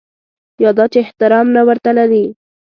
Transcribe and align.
یا 0.63 0.71
دا 0.77 0.85
چې 0.91 0.97
احترام 1.03 1.47
نه 1.55 1.61
ورته 1.67 1.91
لري. 1.97 2.25